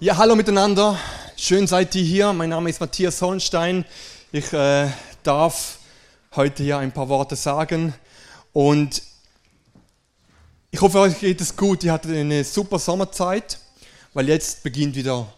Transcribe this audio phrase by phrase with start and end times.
[0.00, 0.98] Ja, hallo miteinander.
[1.36, 2.32] Schön seid ihr hier.
[2.32, 3.84] Mein Name ist Matthias Hohenstein.
[4.32, 4.88] Ich äh,
[5.22, 5.78] darf
[6.34, 7.94] heute hier ein paar Worte sagen.
[8.52, 9.02] Und
[10.72, 11.84] ich hoffe, euch geht es gut.
[11.84, 13.60] Ihr hattet eine super Sommerzeit,
[14.14, 15.32] weil jetzt beginnt wieder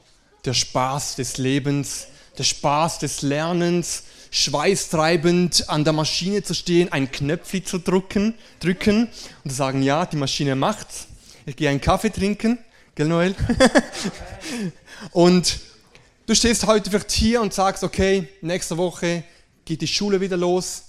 [0.47, 2.07] der Spaß des Lebens,
[2.39, 9.09] der Spaß des Lernens, schweißtreibend an der Maschine zu stehen, ein Knöpfchen zu drücken, drücken
[9.45, 11.09] und zu sagen, ja, die Maschine macht's.
[11.45, 12.59] Ich gehe einen Kaffee trinken
[12.97, 13.35] Gell, Noel?
[15.13, 15.61] und
[16.25, 19.23] du stehst heute vielleicht hier und sagst, okay, nächste Woche
[19.67, 20.85] geht die Schule wieder los,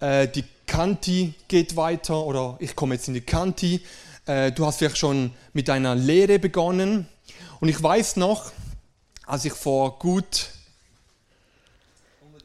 [0.00, 3.82] äh, die Kanti geht weiter oder ich komme jetzt in die Kanti.
[4.24, 7.08] Äh, du hast vielleicht schon mit deiner Lehre begonnen.
[7.60, 8.50] Und ich weiß noch,
[9.26, 10.48] als ich vor gut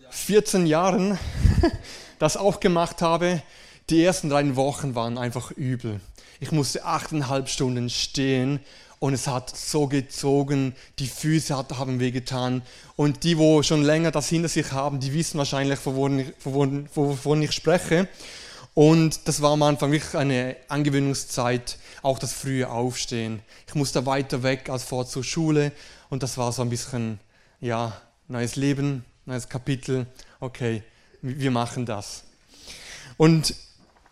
[0.09, 1.17] 14 Jahren
[2.19, 3.41] das auch gemacht habe,
[3.89, 6.01] die ersten drei Wochen waren einfach übel.
[6.41, 8.59] Ich musste achteinhalb Stunden stehen
[8.99, 12.61] und es hat so gezogen, die Füße hat, haben wehgetan.
[12.97, 18.09] Und die, wo schon länger das hinter sich haben, die wissen wahrscheinlich, wovon ich, spreche.
[18.73, 23.41] Und das war am Anfang wirklich eine Angewöhnungszeit, auch das frühe Aufstehen.
[23.67, 25.71] Ich musste weiter weg als vor zur Schule
[26.09, 27.19] und das war so ein bisschen,
[27.61, 30.07] ja, neues Leben, neues Kapitel.
[30.39, 30.83] Okay,
[31.21, 32.23] wir machen das.
[33.17, 33.55] Und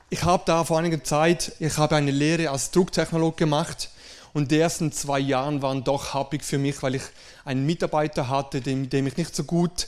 [0.10, 3.90] ich habe da vor einiger Zeit, ich habe eine Lehre als Drucktechnolog gemacht
[4.34, 7.04] und die ersten zwei Jahre waren doch happig für mich, weil ich
[7.46, 9.88] einen Mitarbeiter hatte, mit dem ich nicht so gut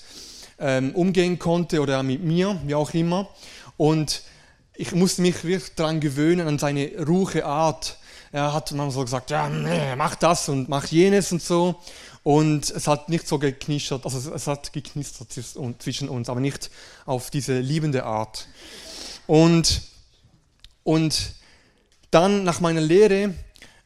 [0.60, 3.30] ähm, umgehen konnte oder mit mir, wie auch immer.
[3.78, 4.24] Und
[4.76, 7.98] ich musste mich wirklich daran gewöhnen, an seine ruhige Art.
[8.32, 9.50] Er hat manchmal so gesagt, ja,
[9.98, 11.76] mach das und mach jenes und so.
[12.24, 15.32] Und es hat nicht so geknischert, also es hat geknistert
[15.80, 16.70] zwischen uns, aber nicht
[17.06, 18.48] auf diese liebende Art.
[19.26, 19.82] Und,
[20.84, 21.34] und
[22.12, 23.34] dann nach meiner Lehre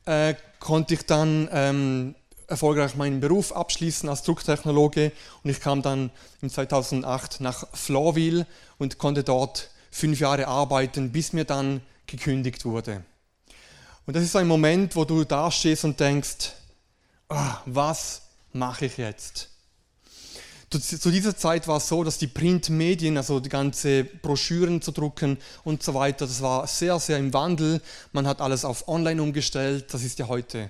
[0.06, 2.16] äh, konnte ich dann ähm,
[2.48, 5.12] erfolgreich meinen Beruf abschließen als Drucktechnologe
[5.44, 8.46] und ich kam dann im 2008 nach Florville
[8.78, 13.04] und konnte dort fünf Jahre arbeiten, bis mir dann gekündigt wurde.
[14.06, 16.52] Und das ist ein Moment, wo du da stehst und denkst,
[17.30, 19.50] oh, was mache ich jetzt?
[20.80, 25.38] Zu dieser Zeit war es so, dass die Printmedien, also die ganze Broschüren zu drucken
[25.64, 27.82] und so weiter, das war sehr, sehr im Wandel.
[28.12, 29.94] Man hat alles auf Online umgestellt.
[29.94, 30.70] Das ist ja heute,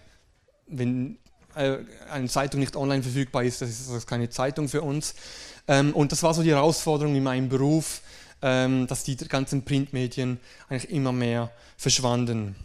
[0.68, 1.18] wenn
[1.56, 1.78] äh,
[2.12, 5.16] eine Zeitung nicht online verfügbar ist, das ist keine Zeitung für uns.
[5.68, 8.02] Ähm, und das war so die Herausforderung in meinem Beruf,
[8.42, 12.56] ähm, dass die ganzen Printmedien eigentlich immer mehr verschwanden.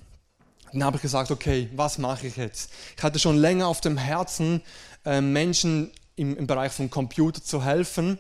[0.72, 2.70] Dann habe ich gesagt, okay, was mache ich jetzt?
[2.96, 4.60] Ich hatte schon länger auf dem Herzen,
[5.04, 8.18] äh, Menschen im, im Bereich von Computer zu helfen,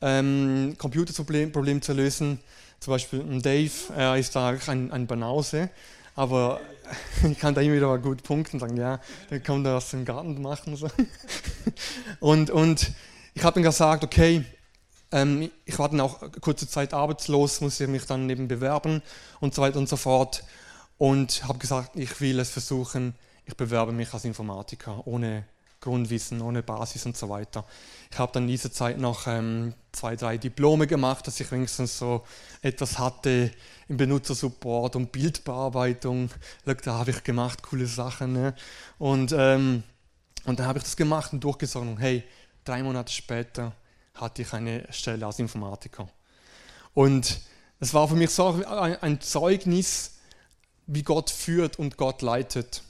[0.00, 2.40] ähm, Computerprobleme zu lösen.
[2.80, 5.70] Zum Beispiel Dave, er ist da ein, ein Banause,
[6.16, 6.60] aber
[7.30, 9.00] ich kann da immer wieder mal gut punkten und sagen, ja,
[9.30, 10.76] dann kann er was im Garten machen.
[10.76, 10.88] So.
[12.20, 12.92] Und, und
[13.34, 14.44] ich habe ihm gesagt, okay,
[15.10, 19.02] ähm, ich war dann auch kurze Zeit arbeitslos, musste mich dann eben bewerben
[19.40, 20.44] und so weiter und so fort.
[20.98, 23.14] Und habe gesagt, ich will es versuchen,
[23.46, 25.44] ich bewerbe mich als Informatiker ohne
[25.84, 27.64] Grundwissen, ohne Basis und so weiter.
[28.10, 31.98] Ich habe dann in dieser Zeit noch ähm, zwei, drei Diplome gemacht, dass ich wenigstens
[31.98, 32.24] so
[32.62, 33.50] etwas hatte
[33.88, 36.30] im Benutzersupport und Bildbearbeitung.
[36.64, 38.32] Da habe ich gemacht, coole Sachen.
[38.32, 38.54] Ne?
[38.98, 39.82] Und, ähm,
[40.46, 41.90] und dann habe ich das gemacht und durchgesogen.
[41.90, 42.24] Und hey,
[42.64, 43.72] drei Monate später
[44.14, 46.08] hatte ich eine Stelle als Informatiker.
[46.94, 47.40] Und
[47.78, 50.12] es war für mich so ein Zeugnis,
[50.86, 52.82] wie Gott führt und Gott leitet.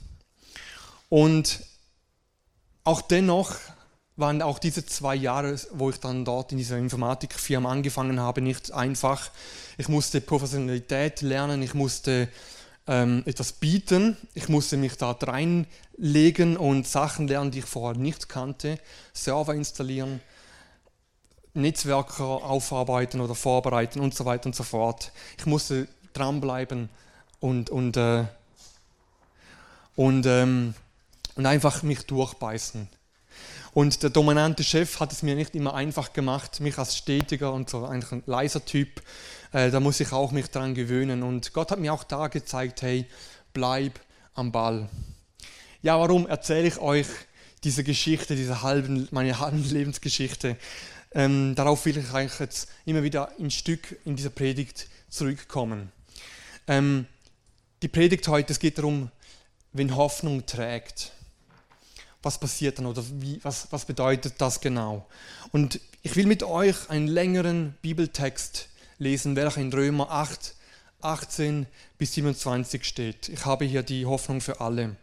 [1.09, 1.59] Und
[2.85, 3.55] auch dennoch
[4.15, 8.71] waren auch diese zwei Jahre, wo ich dann dort in dieser Informatikfirma angefangen habe, nicht
[8.71, 9.29] einfach.
[9.77, 12.29] Ich musste Professionalität lernen, ich musste
[12.87, 18.29] ähm, etwas bieten, ich musste mich da reinlegen und Sachen lernen, die ich vorher nicht
[18.29, 18.79] kannte,
[19.13, 20.21] Server installieren,
[21.53, 25.11] Netzwerke aufarbeiten oder vorbereiten und so weiter und so fort.
[25.37, 26.89] Ich musste dranbleiben
[27.39, 28.25] und, und, äh,
[29.95, 30.75] und ähm,
[31.35, 32.87] und einfach mich durchbeißen.
[33.73, 37.69] Und der dominante Chef hat es mir nicht immer einfach gemacht, mich als stetiger und
[37.69, 39.01] so ein leiser Typ,
[39.51, 41.23] äh, da muss ich auch mich dran gewöhnen.
[41.23, 43.05] Und Gott hat mir auch da gezeigt, hey,
[43.51, 43.99] bleib
[44.33, 44.87] am Ball.
[45.81, 47.07] Ja, warum erzähle ich euch
[47.65, 50.55] diese Geschichte, diese halben, meine halbe Lebensgeschichte?
[51.11, 55.91] Ähm, darauf will ich eigentlich jetzt immer wieder ein Stück in dieser Predigt zurückkommen.
[56.67, 57.07] Ähm,
[57.81, 59.11] die Predigt heute, es geht darum,
[59.73, 61.11] wenn Hoffnung trägt
[62.25, 65.05] was passiert dann oder wie, was, was bedeutet das genau.
[65.51, 68.67] Und ich will mit euch einen längeren Bibeltext
[68.97, 70.55] lesen, welcher in Römer 8,
[71.01, 71.67] 18
[71.97, 73.29] bis 27 steht.
[73.29, 74.95] Ich habe hier die Hoffnung für alle.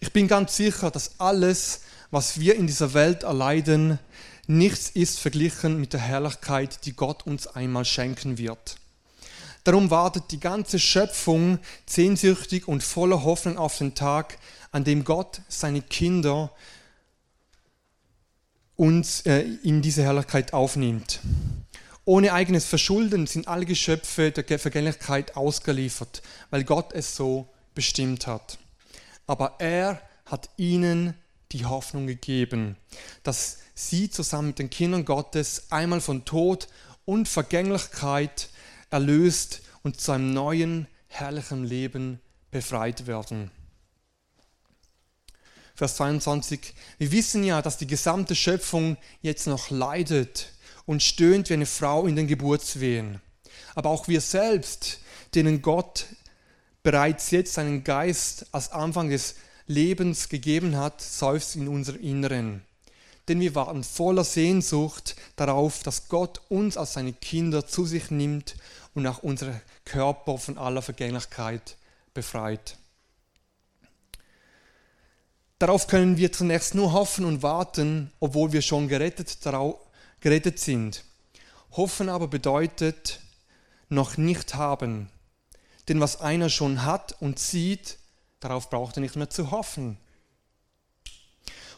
[0.00, 1.80] Ich bin ganz sicher, dass alles,
[2.12, 3.98] was wir in dieser Welt erleiden,
[4.46, 8.76] nichts ist verglichen mit der Herrlichkeit, die Gott uns einmal schenken wird.
[9.64, 14.38] Darum wartet die ganze Schöpfung sehnsüchtig und voller Hoffnung auf den Tag,
[14.70, 16.52] an dem Gott seine Kinder
[18.76, 21.20] uns äh, in diese Herrlichkeit aufnimmt.
[22.04, 28.58] Ohne eigenes Verschulden sind alle Geschöpfe der Vergänglichkeit ausgeliefert, weil Gott es so bestimmt hat.
[29.26, 31.14] Aber er hat ihnen
[31.52, 32.76] die Hoffnung gegeben,
[33.24, 36.68] dass sie zusammen mit den Kindern Gottes einmal von Tod
[37.04, 38.48] und Vergänglichkeit
[38.90, 43.50] erlöst und zu einem neuen, herrlichen Leben befreit werden.
[45.78, 46.74] Vers 22.
[46.98, 50.52] Wir wissen ja, dass die gesamte Schöpfung jetzt noch leidet
[50.86, 53.22] und stöhnt wie eine Frau in den Geburtswehen.
[53.76, 54.98] Aber auch wir selbst,
[55.36, 56.06] denen Gott
[56.82, 59.36] bereits jetzt seinen Geist als Anfang des
[59.68, 62.64] Lebens gegeben hat, seufzt in unser Inneren.
[63.28, 68.56] Denn wir waren voller Sehnsucht darauf, dass Gott uns als seine Kinder zu sich nimmt
[68.94, 71.76] und auch unsere Körper von aller Vergänglichkeit
[72.14, 72.78] befreit.
[75.58, 79.38] Darauf können wir zunächst nur hoffen und warten, obwohl wir schon gerettet,
[80.20, 81.04] gerettet sind.
[81.72, 83.20] Hoffen aber bedeutet
[83.88, 85.10] noch nicht haben.
[85.88, 87.98] Denn was einer schon hat und sieht,
[88.40, 89.98] darauf braucht er nicht mehr zu hoffen.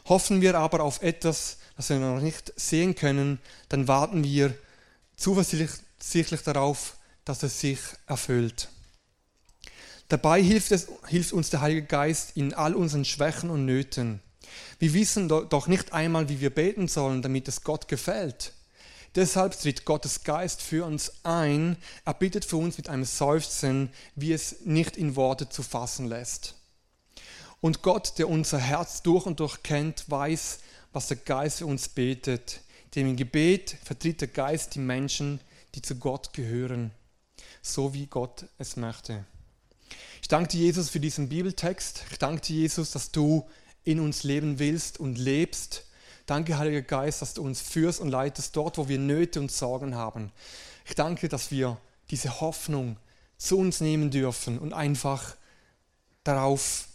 [0.05, 3.39] Hoffen wir aber auf etwas, das wir noch nicht sehen können,
[3.69, 4.53] dann warten wir
[5.15, 8.69] zuversichtlich darauf, dass es sich erfüllt.
[10.11, 14.19] Dabei hilft, es, hilft uns der Heilige Geist in all unseren Schwächen und Nöten.
[14.77, 18.51] Wir wissen doch nicht einmal, wie wir beten sollen, damit es Gott gefällt.
[19.15, 21.77] Deshalb tritt Gottes Geist für uns ein.
[22.03, 26.55] Er bittet für uns mit einem Seufzen, wie es nicht in Worte zu fassen lässt.
[27.61, 30.59] Und Gott, der unser Herz durch und durch kennt, weiß,
[30.91, 32.59] was der Geist für uns betet.
[32.95, 35.39] Dem im Gebet vertritt der Geist die Menschen,
[35.73, 36.91] die zu Gott gehören,
[37.61, 39.23] so wie Gott es möchte.
[40.31, 42.05] Danke dir, Jesus, für diesen Bibeltext.
[42.09, 43.49] Ich danke dir, Jesus, dass du
[43.83, 45.87] in uns leben willst und lebst.
[46.25, 49.93] Danke, Heiliger Geist, dass du uns führst und leitest dort, wo wir Nöte und Sorgen
[49.93, 50.31] haben.
[50.85, 51.77] Ich danke, dass wir
[52.11, 52.95] diese Hoffnung
[53.35, 55.35] zu uns nehmen dürfen und einfach
[56.23, 56.87] darauf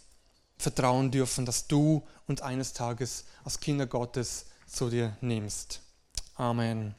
[0.57, 5.83] vertrauen dürfen, dass du uns eines Tages als Kinder Gottes zu dir nimmst.
[6.37, 6.95] Amen.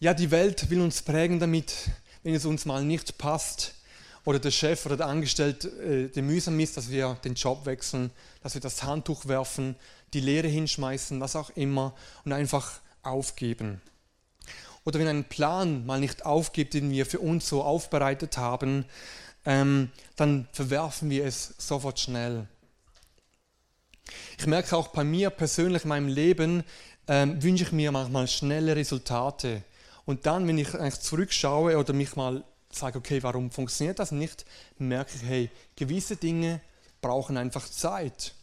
[0.00, 1.72] Ja, die Welt will uns prägen damit,
[2.24, 3.75] wenn es uns mal nicht passt
[4.26, 8.10] oder der Chef oder der Angestellte äh, dem mühsam ist, dass wir den Job wechseln,
[8.42, 9.76] dass wir das Handtuch werfen,
[10.12, 11.94] die Lehre hinschmeißen, was auch immer
[12.24, 13.80] und einfach aufgeben.
[14.84, 18.84] Oder wenn ein Plan mal nicht aufgibt, den wir für uns so aufbereitet haben,
[19.44, 22.48] ähm, dann verwerfen wir es sofort schnell.
[24.38, 26.64] Ich merke auch bei mir persönlich in meinem Leben,
[27.06, 29.62] ähm, wünsche ich mir manchmal schnelle Resultate.
[30.04, 32.42] Und dann, wenn ich eigentlich zurückschaue oder mich mal
[32.76, 34.44] sage, okay, warum funktioniert das nicht,
[34.78, 36.60] merke ich, hey, gewisse Dinge
[37.00, 38.34] brauchen einfach Zeit.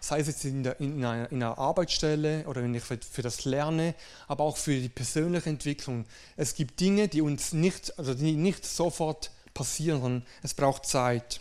[0.00, 3.22] Sei es jetzt in, der, in, einer, in einer, Arbeitsstelle oder wenn ich für, für,
[3.22, 3.94] das lerne,
[4.28, 6.04] aber auch für die persönliche Entwicklung.
[6.36, 10.24] Es gibt Dinge, die uns nicht, also die nicht sofort passieren.
[10.42, 11.40] Es braucht Zeit.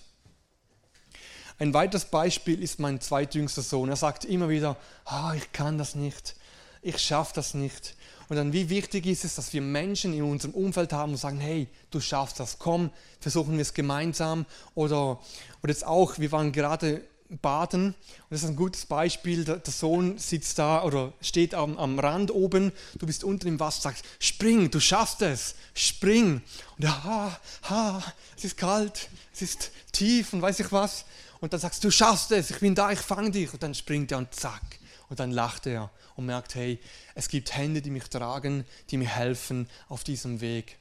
[1.58, 3.90] Ein weiteres Beispiel ist mein zweitjüngster Sohn.
[3.90, 6.36] Er sagt immer wieder, ah, ich kann das nicht,
[6.82, 7.96] ich schaffe das nicht.
[8.28, 11.40] Und dann, wie wichtig ist es, dass wir Menschen in unserem Umfeld haben und sagen,
[11.40, 12.90] hey, du schaffst das, komm,
[13.20, 14.46] versuchen wir es gemeinsam.
[14.74, 15.20] Oder,
[15.62, 17.04] oder jetzt auch, wir waren gerade
[17.42, 17.96] baden und
[18.30, 22.32] das ist ein gutes Beispiel, der, der Sohn sitzt da oder steht am, am, Rand
[22.32, 26.42] oben, du bist unten im Wasser, sagst, spring, du schaffst es, spring.
[26.78, 28.04] Und ha, ha,
[28.38, 31.06] es ist kalt, es ist tief und weiß ich was.
[31.42, 33.54] Und dann sagst du, du schaffst es, ich bin da, ich fange dich.
[33.54, 34.80] Und dann springt er und zack.
[35.10, 36.80] Und dann lacht er und merkt, hey,
[37.14, 40.78] es gibt Hände, die mich tragen, die mir helfen auf diesem Weg.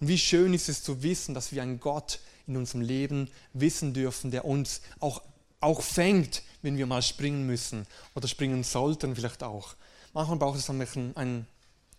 [0.00, 3.92] Und wie schön ist es zu wissen, dass wir einen Gott in unserem Leben wissen
[3.92, 5.22] dürfen, der uns auch,
[5.60, 9.74] auch fängt, wenn wir mal springen müssen oder springen sollten vielleicht auch.
[10.12, 11.46] Manchmal braucht es dann einen, einen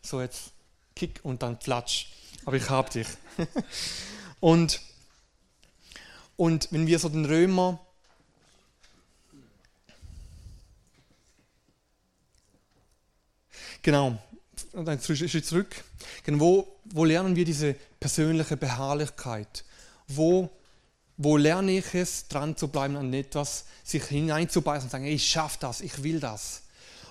[0.01, 0.51] so jetzt
[0.96, 2.08] Kick und dann Flatsch.
[2.46, 3.08] Aber ich hab dich.
[4.39, 4.82] und,
[6.36, 7.80] und wenn wir so den Römer
[13.82, 14.18] Genau,
[14.76, 15.84] ein Schritt zurück.
[16.24, 19.64] Genau, wo, wo lernen wir diese persönliche Beharrlichkeit?
[20.08, 20.50] Wo,
[21.18, 25.58] wo lerne ich es, dran zu bleiben an etwas, sich hineinzubeißen und sagen, ich schaffe
[25.62, 26.64] das, ich will das.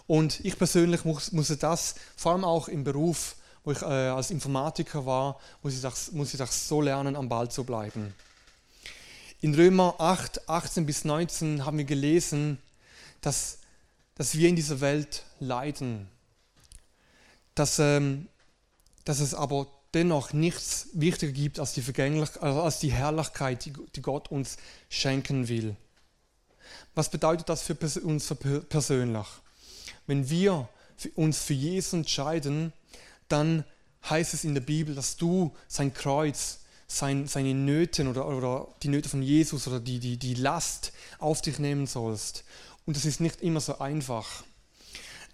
[0.07, 4.31] Und ich persönlich muss, muss das, vor allem auch im Beruf, wo ich äh, als
[4.31, 8.15] Informatiker war, muss ich, das, muss ich das so lernen, am Ball zu bleiben.
[9.41, 12.59] In Römer 8, 18 bis 19 haben wir gelesen,
[13.21, 13.59] dass,
[14.15, 16.09] dass wir in dieser Welt leiden.
[17.61, 18.27] Dass, ähm,
[19.05, 24.01] dass es aber dennoch nichts wichtiger gibt als die, Vergänglich als die Herrlichkeit, die, die
[24.01, 24.57] Gott uns
[24.89, 25.77] schenken will.
[26.95, 28.35] Was bedeutet das für uns
[28.71, 29.27] persönlich?
[30.07, 30.71] Wenn wir
[31.17, 32.73] uns für Jesus entscheiden,
[33.29, 33.67] dann
[34.09, 38.89] heißt es in der Bibel, dass du sein Kreuz, sein, seine Nöte oder, oder die
[38.89, 42.43] Nöte von Jesus oder die, die, die Last auf dich nehmen sollst.
[42.87, 44.45] Und das ist nicht immer so einfach.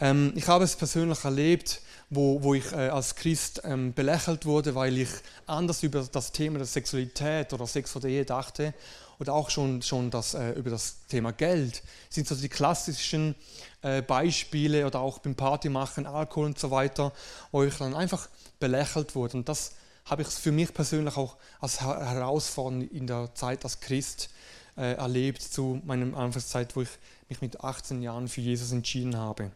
[0.01, 4.75] Ähm, ich habe es persönlich erlebt, wo, wo ich äh, als Christ ähm, belächelt wurde,
[4.75, 5.09] weil ich
[5.47, 8.75] anders über das Thema der Sexualität oder Sex oder Ehe dachte
[9.19, 11.83] oder auch schon, schon das, äh, über das Thema Geld.
[12.09, 13.35] Das sind so die klassischen
[13.83, 17.13] äh, Beispiele oder auch beim Partymachen, Alkohol und so weiter,
[17.51, 18.29] wo ich dann einfach
[18.61, 19.39] belächelt wurde.
[19.39, 19.73] Und das
[20.05, 24.31] habe ich für mich persönlich auch als herausfordernd in der Zeit als Christ
[24.77, 26.91] äh, erlebt, zu meiner Anfangszeit, wo ich
[27.29, 29.51] mich mit 18 Jahren für Jesus entschieden habe.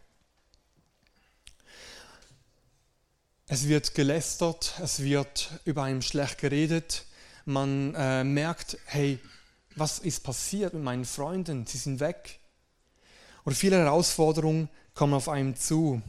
[3.52, 7.04] Es wird gelästert, es wird über einen schlecht geredet.
[7.47, 9.19] Man äh, merkt, hey,
[9.75, 11.66] was ist passiert mit meinen Freunden?
[11.66, 12.38] Sie sind weg.
[13.45, 16.00] Oder viele Herausforderungen kommen auf einen zu.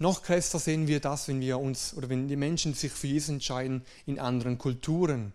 [0.00, 3.28] Noch krasser sehen wir das, wenn wir uns oder wenn die Menschen sich für Jesus
[3.28, 5.32] entscheiden in anderen Kulturen.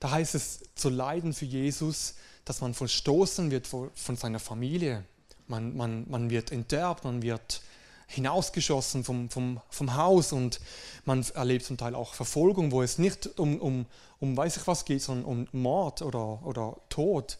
[0.00, 5.04] Da heißt es zu leiden für Jesus, dass man verstoßen wird von seiner Familie.
[5.46, 7.60] Man, man, man wird enterbt, man wird
[8.06, 10.60] hinausgeschossen vom, vom, vom Haus und
[11.04, 13.86] man erlebt zum Teil auch Verfolgung, wo es nicht um, um,
[14.20, 17.38] um weiß ich was geht, sondern um Mord oder, oder Tod.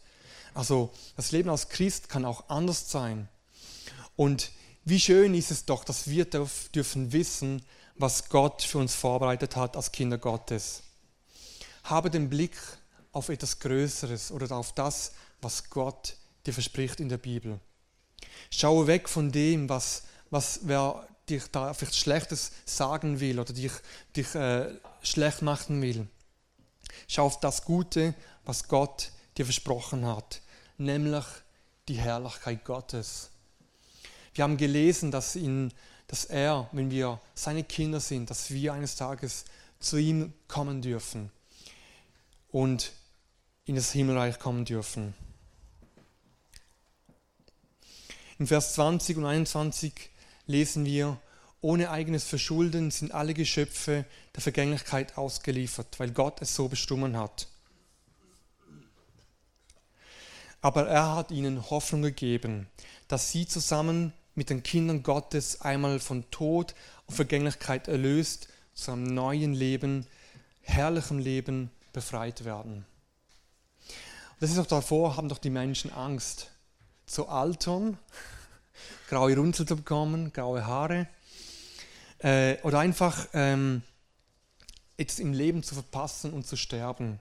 [0.54, 3.28] Also das Leben als Christ kann auch anders sein.
[4.16, 4.52] Und
[4.84, 7.62] wie schön ist es doch, dass wir dürfen wissen,
[7.96, 10.82] was Gott für uns vorbereitet hat als Kinder Gottes.
[11.84, 12.56] Habe den Blick
[13.12, 16.16] auf etwas Größeres oder auf das, was Gott
[16.46, 17.60] dir verspricht in der Bibel.
[18.50, 23.72] Schaue weg von dem, was was wer dich da vielleicht Schlechtes sagen will oder dich,
[24.16, 26.06] dich äh, schlecht machen will.
[27.08, 28.14] Schau auf das Gute,
[28.44, 30.42] was Gott dir versprochen hat,
[30.78, 31.24] nämlich
[31.88, 33.30] die Herrlichkeit Gottes.
[34.34, 35.72] Wir haben gelesen, dass, ihn,
[36.06, 39.44] dass er, wenn wir seine Kinder sind, dass wir eines Tages
[39.80, 41.30] zu ihm kommen dürfen
[42.50, 42.92] und
[43.66, 45.14] in das Himmelreich kommen dürfen.
[48.38, 50.10] In Vers 20 und 21
[50.46, 51.18] lesen wir,
[51.60, 57.48] ohne eigenes Verschulden sind alle Geschöpfe der Vergänglichkeit ausgeliefert, weil Gott es so bestimmt hat.
[60.60, 62.68] Aber er hat ihnen Hoffnung gegeben,
[63.08, 66.74] dass sie zusammen mit den Kindern Gottes einmal von Tod
[67.06, 70.06] und Vergänglichkeit erlöst zu einem neuen Leben,
[70.62, 72.84] herrlichem Leben befreit werden.
[74.40, 76.50] Das ist auch davor, haben doch die Menschen Angst
[77.06, 77.98] zu altern
[79.08, 81.06] graue Runzel zu bekommen, graue Haare
[82.18, 83.82] äh, oder einfach ähm,
[84.96, 87.20] etwas im Leben zu verpassen und zu sterben.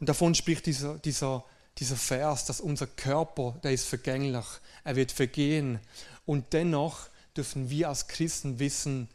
[0.00, 1.44] Und davon spricht dieser, dieser,
[1.78, 4.44] dieser Vers, dass unser Körper, der ist vergänglich,
[4.84, 5.80] er wird vergehen.
[6.26, 9.08] Und dennoch dürfen wir als Christen wissen,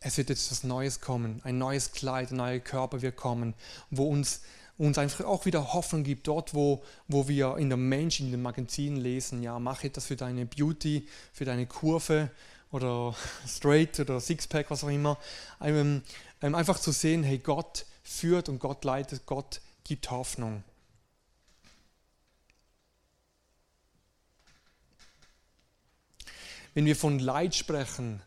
[0.00, 3.54] es wird jetzt etwas Neues kommen, ein neues Kleid, ein neuer Körper wird kommen,
[3.90, 4.40] wo uns
[4.82, 8.42] uns einfach auch wieder Hoffnung gibt, dort wo, wo wir in der Mensch, in den
[8.42, 12.30] Magazinen lesen, ja, mach etwas für deine Beauty, für deine Kurve
[12.72, 13.14] oder
[13.46, 15.18] Straight oder Sixpack, was auch immer.
[15.60, 16.02] Ähm,
[16.40, 20.64] ähm, einfach zu sehen, hey, Gott führt und Gott leitet, Gott gibt Hoffnung.
[26.74, 28.20] Wenn wir von Leid sprechen,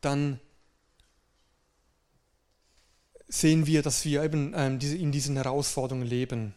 [0.00, 0.40] dann
[3.32, 6.54] sehen wir, dass wir eben ähm, in diesen Herausforderungen leben.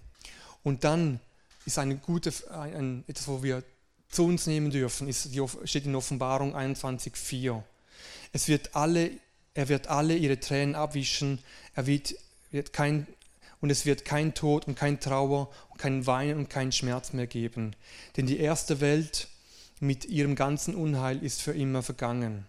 [0.61, 1.21] Und dann
[1.65, 3.63] ist eine gute, ein, etwas, wo wir
[4.09, 5.29] zu uns nehmen dürfen, ist,
[5.63, 7.63] steht in Offenbarung 21,4.
[8.33, 9.11] Es wird alle,
[9.53, 11.39] er wird alle ihre Tränen abwischen,
[11.75, 12.15] er wird,
[12.51, 13.07] wird kein,
[13.61, 17.27] und es wird kein Tod und kein Trauer und kein Weinen und kein Schmerz mehr
[17.27, 17.73] geben.
[18.17, 19.29] Denn die erste Welt
[19.79, 22.45] mit ihrem ganzen Unheil ist für immer vergangen.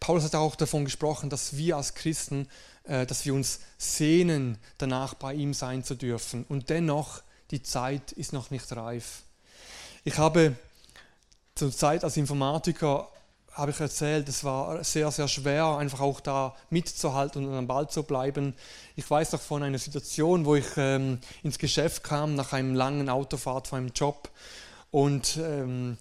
[0.00, 2.48] Paulus hat auch davon gesprochen, dass wir als Christen,
[2.84, 6.44] äh, dass wir uns sehnen, danach bei ihm sein zu dürfen.
[6.48, 9.22] Und dennoch, die Zeit ist noch nicht reif.
[10.04, 10.56] Ich habe
[11.54, 13.08] zur Zeit als Informatiker
[13.56, 17.88] habe ich erzählt, es war sehr, sehr schwer, einfach auch da mitzuhalten und am Ball
[17.88, 18.54] zu bleiben.
[18.96, 23.08] Ich weiß noch von einer Situation, wo ich ähm, ins Geschäft kam nach einem langen
[23.08, 24.28] Autofahrt von einem Job
[24.90, 25.96] und ähm,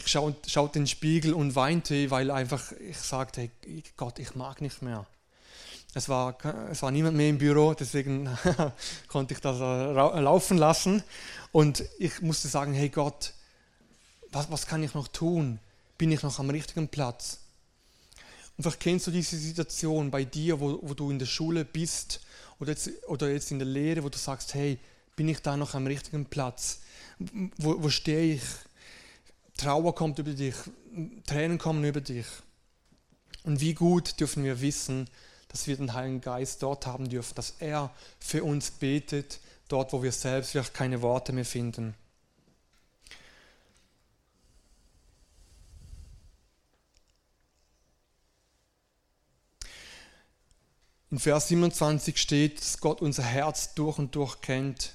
[0.00, 4.34] ich schaute, schaute in den Spiegel und weinte, weil einfach ich sagte, hey Gott, ich
[4.34, 5.06] mag nicht mehr.
[5.92, 6.36] Es war,
[6.70, 8.28] es war niemand mehr im Büro, deswegen
[9.08, 11.02] konnte ich das laufen lassen.
[11.52, 13.34] Und ich musste sagen, hey Gott,
[14.30, 15.58] was, was kann ich noch tun?
[15.98, 17.40] Bin ich noch am richtigen Platz?
[18.56, 22.20] Und vielleicht kennst du diese Situation bei dir, wo, wo du in der Schule bist
[22.60, 24.78] oder jetzt, oder jetzt in der Lehre, wo du sagst, hey,
[25.16, 26.80] bin ich da noch am richtigen Platz?
[27.18, 28.42] Wo, wo stehe ich?
[29.60, 30.54] Trauer kommt über dich,
[31.26, 32.24] Tränen kommen über dich.
[33.42, 35.06] Und wie gut dürfen wir wissen,
[35.48, 39.38] dass wir den Heiligen Geist dort haben dürfen, dass er für uns betet,
[39.68, 41.94] dort wo wir selbst vielleicht keine Worte mehr finden.
[51.10, 54.94] In Vers 27 steht, dass Gott unser Herz durch und durch kennt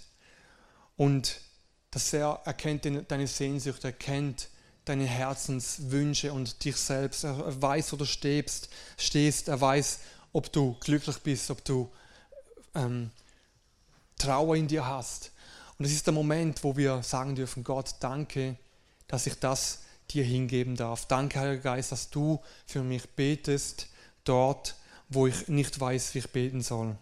[0.98, 1.40] und
[1.92, 4.50] dass er erkennt deine Sehnsucht, er kennt
[4.86, 7.24] deine Herzenswünsche und dich selbst.
[7.24, 9.48] Er weiß, wo du stehst, stehst.
[9.48, 10.00] er weiß,
[10.32, 11.92] ob du glücklich bist, ob du
[12.76, 13.12] ähm,
[14.18, 15.32] Trauer in dir hast.
[15.78, 18.56] Und es ist der Moment, wo wir sagen dürfen, Gott, danke,
[19.08, 19.80] dass ich das
[20.12, 21.06] dir hingeben darf.
[21.08, 23.88] Danke, Heiliger Geist, dass du für mich betest,
[24.24, 24.76] dort,
[25.10, 26.96] wo ich nicht weiß, wie ich beten soll.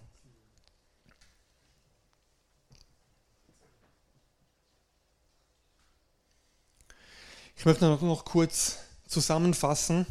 [7.63, 10.05] Ich möchte noch kurz zusammenfassen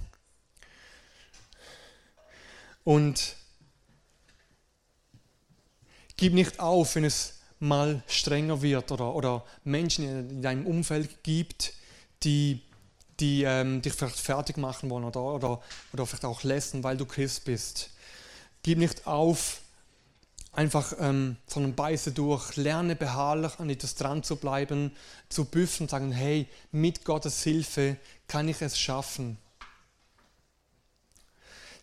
[2.82, 3.37] und
[6.16, 11.75] gib nicht auf, wenn es mal strenger wird oder, oder Menschen in deinem Umfeld gibt,
[12.23, 12.62] die,
[13.21, 17.04] die ähm, dich vielleicht fertig machen wollen oder, oder, oder vielleicht auch lassen, weil du
[17.04, 17.90] Christ bist.
[18.62, 19.61] Gib nicht auf,
[20.52, 24.94] einfach, ähm, sondern beiße durch, lerne beharrlich an etwas dran zu bleiben,
[25.28, 27.97] zu büffen, sagen, hey, mit Gottes Hilfe
[28.28, 29.38] kann ich es schaffen.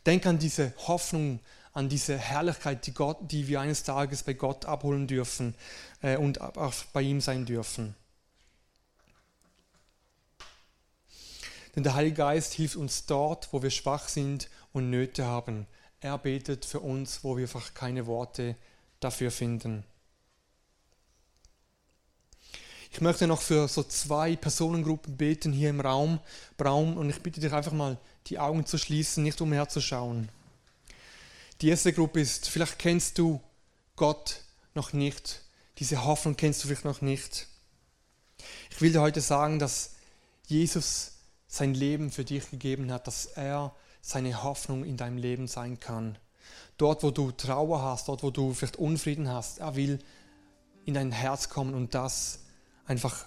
[0.06, 1.40] Denk an diese Hoffnung,
[1.74, 5.56] an diese Herrlichkeit, die, Gott, die wir eines Tages bei Gott abholen dürfen
[6.02, 7.96] äh, und auch bei ihm sein dürfen.
[11.76, 15.68] Denn der Heilige Geist hilft uns dort, wo wir schwach sind und Nöte haben.
[16.02, 18.56] Er betet für uns, wo wir einfach keine Worte
[19.00, 19.84] dafür finden.
[22.92, 26.20] Ich möchte noch für so zwei Personengruppen beten hier im Raum,
[26.64, 30.30] Raum und ich bitte dich einfach mal, die Augen zu schließen, nicht umherzuschauen.
[31.62, 33.42] Die erste Gruppe ist, vielleicht kennst du
[33.96, 34.42] Gott
[34.74, 35.42] noch nicht,
[35.78, 37.48] diese Hoffnung kennst du vielleicht noch nicht.
[38.72, 39.96] Ich will dir heute sagen, dass
[40.48, 41.12] Jesus
[41.48, 46.18] sein Leben für dich gegeben hat, dass er seine Hoffnung in deinem Leben sein kann.
[46.78, 50.00] Dort, wo du Trauer hast, dort, wo du vielleicht Unfrieden hast, er will
[50.86, 52.40] in dein Herz kommen und das
[52.86, 53.26] einfach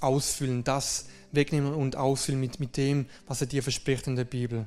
[0.00, 4.66] ausfüllen, das wegnehmen und ausfüllen mit, mit dem, was er dir verspricht in der Bibel.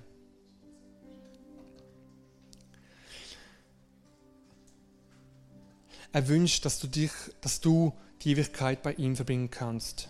[6.13, 10.09] Er wünscht, dass du dich, dass du die Ewigkeit bei ihm verbringen kannst.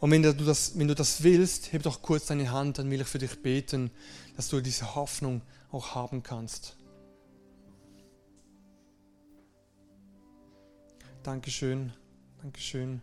[0.00, 3.00] Und wenn du, das, wenn du das willst, heb doch kurz deine Hand, dann will
[3.00, 3.90] ich für dich beten,
[4.36, 6.76] dass du diese Hoffnung auch haben kannst.
[11.24, 11.92] Dankeschön,
[12.42, 13.02] Dankeschön.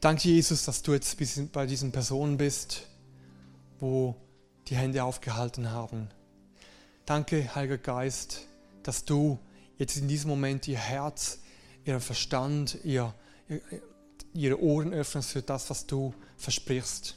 [0.00, 1.16] Danke, Jesus, dass du jetzt
[1.52, 2.86] bei diesen Personen bist,
[3.78, 4.16] wo
[4.68, 6.08] die Hände aufgehalten haben.
[7.06, 8.46] Danke, Heiliger Geist,
[8.82, 9.38] dass du
[9.78, 11.38] jetzt in diesem Moment ihr Herz,
[11.84, 13.14] ihr Verstand, ihr,
[14.32, 17.16] ihre Ohren öffnest für das, was du versprichst.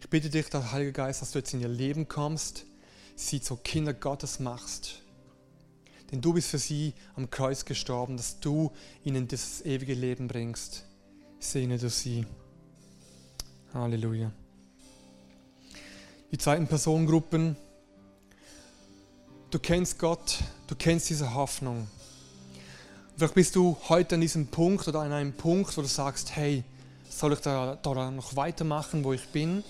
[0.00, 2.64] Ich bitte dich, der Heilige Geist, dass du jetzt in ihr Leben kommst,
[3.16, 5.02] sie zu Kinder Gottes machst.
[6.10, 8.72] Denn du bist für sie am Kreuz gestorben, dass du
[9.04, 10.84] ihnen das ewige Leben bringst.
[11.38, 12.26] Sehne du sie.
[13.74, 14.32] Halleluja.
[16.30, 17.56] Die zweiten Personengruppen.
[19.50, 21.88] Du kennst Gott, du kennst diese Hoffnung.
[23.18, 26.62] Vielleicht bist du heute an diesem Punkt oder an einem Punkt, wo du sagst, hey,
[27.10, 29.64] soll ich da, da noch weitermachen, wo ich bin?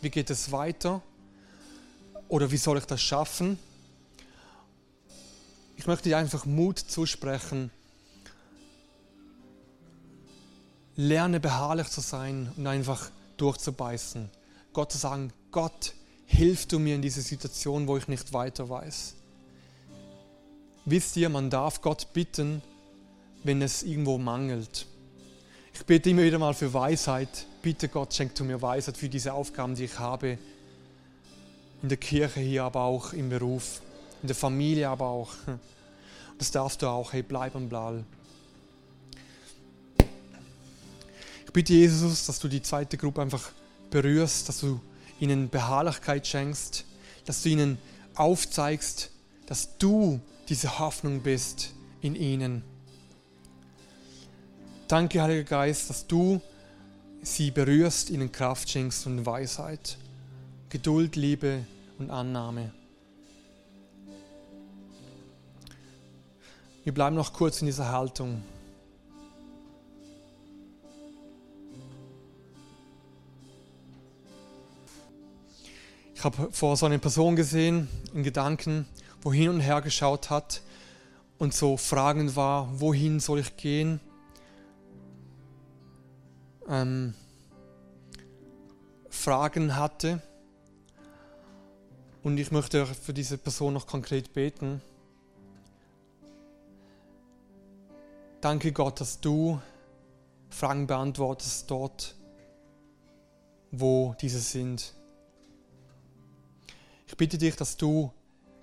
[0.00, 1.02] Wie geht es weiter?
[2.28, 3.58] Oder wie soll ich das schaffen?
[5.76, 7.72] Ich möchte dir einfach Mut zusprechen.
[10.94, 14.30] Lerne beharrlich zu sein und einfach durchzubeißen.
[14.72, 15.92] Gott zu sagen, Gott,
[16.26, 19.16] hilf du mir in dieser Situation, wo ich nicht weiter weiß.
[20.86, 22.60] Wisst ihr, man darf Gott bitten,
[23.42, 24.86] wenn es irgendwo mangelt.
[25.72, 27.46] Ich bete immer wieder mal für Weisheit.
[27.62, 30.36] Bitte Gott, schenk du mir Weisheit für diese Aufgaben, die ich habe.
[31.82, 33.80] In der Kirche hier, aber auch im Beruf.
[34.20, 35.32] In der Familie aber auch.
[36.36, 37.12] Das darfst du auch.
[37.12, 38.04] Hey, bleib am Ball.
[41.46, 43.52] Ich bitte Jesus, dass du die zweite Gruppe einfach
[43.90, 44.80] berührst, dass du
[45.20, 46.84] ihnen Beharrlichkeit schenkst,
[47.24, 47.78] dass du ihnen
[48.16, 49.10] aufzeigst,
[49.46, 52.62] dass du diese Hoffnung bist in ihnen.
[54.88, 56.40] Danke, Heiliger Geist, dass du
[57.22, 59.96] sie berührst, ihnen Kraft schenkst und Weisheit,
[60.68, 61.64] Geduld, Liebe
[61.98, 62.72] und Annahme.
[66.84, 68.42] Wir bleiben noch kurz in dieser Haltung.
[76.14, 78.86] Ich habe vor so eine Person gesehen, in Gedanken,
[79.24, 80.60] wo hin und her geschaut hat
[81.38, 83.98] und so fragend war, wohin soll ich gehen?
[86.68, 87.14] Ähm,
[89.08, 90.22] Fragen hatte.
[92.22, 94.80] Und ich möchte für diese Person noch konkret beten.
[98.40, 99.60] Danke Gott, dass du
[100.50, 102.14] Fragen beantwortest dort,
[103.70, 104.94] wo diese sind.
[107.06, 108.12] Ich bitte dich, dass du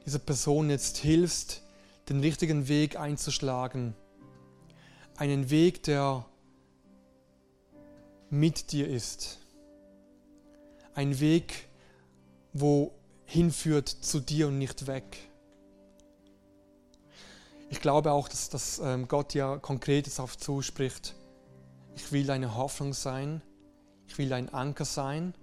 [0.05, 1.61] dieser Person jetzt hilfst,
[2.09, 3.95] den richtigen Weg einzuschlagen.
[5.17, 6.25] Einen Weg, der
[8.29, 9.39] mit dir ist.
[10.93, 11.67] Ein Weg,
[12.53, 12.93] wo
[13.25, 15.17] hinführt zu dir und nicht weg.
[17.69, 21.15] Ich glaube auch, dass, dass ähm, Gott ja Konkretes auf zuspricht.
[21.95, 23.41] Ich will eine Hoffnung sein.
[24.07, 25.33] Ich will ein Anker sein.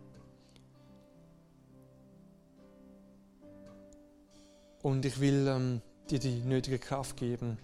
[4.89, 7.59] Und ich will ähm, dir die nötige Kraft geben.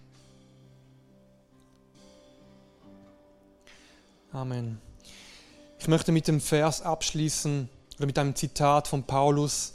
[4.31, 4.79] Amen.
[5.79, 9.73] Ich möchte mit dem Vers abschließen oder mit einem Zitat von Paulus,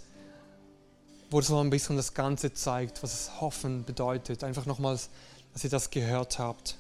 [1.29, 4.45] wo so ein bisschen das Ganze zeigt, was es Hoffen bedeutet.
[4.45, 5.11] Einfach nochmals,
[5.53, 6.77] dass ihr das gehört habt.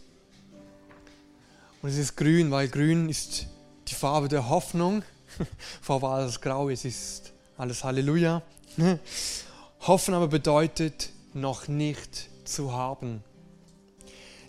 [1.82, 3.48] Und es ist grün, weil grün ist
[3.88, 5.02] die Farbe der Hoffnung.
[5.82, 8.40] Vorher alles grau, es ist alles Halleluja.
[9.86, 13.24] Hoffen aber bedeutet noch nicht zu haben.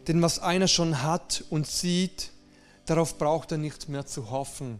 [0.08, 2.32] Denn was einer schon hat und sieht,
[2.86, 4.80] darauf braucht er nicht mehr zu hoffen.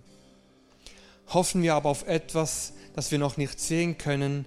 [1.30, 4.46] Hoffen wir aber auf etwas, das wir noch nicht sehen können,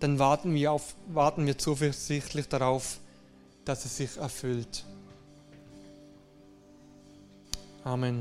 [0.00, 2.98] dann warten wir, auf, warten wir zuversichtlich darauf,
[3.64, 4.84] dass es sich erfüllt.
[7.84, 8.16] Amen.